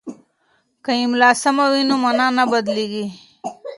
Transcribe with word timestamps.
که 0.83 0.91
املا 1.03 1.29
سمه 1.41 1.65
وي 1.71 1.81
نو 1.89 1.95
مانا 2.03 2.27
نه 2.37 2.43
بدلیږي. 2.51 3.05